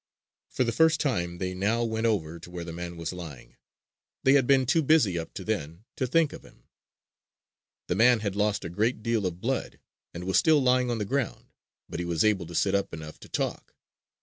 [0.49, 3.55] For the first time they now went over to where the man was lying.
[4.23, 6.63] They had been too busy up to then to think of him.
[7.85, 9.79] The man had lost a great deal of blood,
[10.11, 11.51] and was still lying on the ground;
[11.87, 13.75] but he was able to sit up enough to talk.